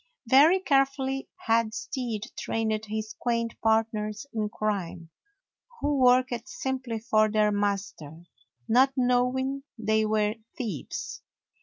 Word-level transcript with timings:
Very 0.27 0.57
carefully 0.59 1.29
had 1.45 1.75
Stead 1.75 2.21
trained 2.35 2.85
his 2.87 3.13
quaint 3.19 3.53
partners 3.61 4.25
in 4.33 4.49
crime, 4.49 5.11
who 5.79 5.99
worked 5.99 6.47
simply 6.49 6.97
for 6.97 7.29
their 7.29 7.51
master, 7.51 8.23
not 8.67 8.93
knowing 8.97 9.61
they 9.77 10.07
were 10.07 10.33
thieves. 10.57 11.21